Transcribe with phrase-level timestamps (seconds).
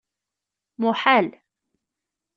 [0.81, 1.27] Muḥal!